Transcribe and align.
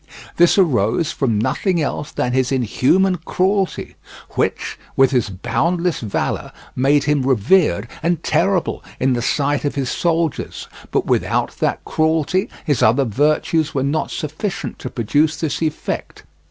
This 0.37 0.57
arose 0.57 1.11
from 1.11 1.37
nothing 1.37 1.79
else 1.79 2.11
than 2.11 2.33
his 2.33 2.51
inhuman 2.51 3.17
cruelty, 3.17 3.97
which, 4.31 4.79
with 4.95 5.11
his 5.11 5.29
boundless 5.29 5.99
valour, 5.99 6.51
made 6.75 7.03
him 7.03 7.21
revered 7.21 7.87
and 8.01 8.23
terrible 8.23 8.83
in 8.99 9.13
the 9.13 9.21
sight 9.21 9.63
of 9.63 9.75
his 9.75 9.91
soldiers, 9.91 10.67
but 10.89 11.05
without 11.05 11.51
that 11.59 11.85
cruelty, 11.85 12.49
his 12.65 12.81
other 12.81 13.05
virtues 13.05 13.75
were 13.75 13.83
not 13.83 14.09
sufficient 14.09 14.79
to 14.79 14.89
produce 14.89 15.35
this 15.37 15.61
effect. 15.61 16.23